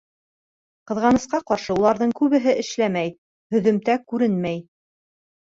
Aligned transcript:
Ҡыҙғанысҡа 0.91 1.41
ҡаршы, 1.51 1.69
уларҙың 1.75 2.15
күбеһе 2.21 2.55
эшләмәй, 2.63 3.13
һөҙөмтә 3.57 3.99
күренмәй. 4.15 4.63